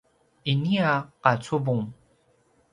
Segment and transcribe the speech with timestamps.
[0.51, 1.83] inia qacuvung